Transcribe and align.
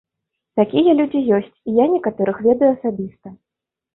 Такія 0.59 0.93
людзі 1.01 1.19
ёсць, 1.37 1.51
я 1.79 1.85
некаторых 1.93 2.39
ведаю 2.47 2.69
асабіста. 2.75 3.27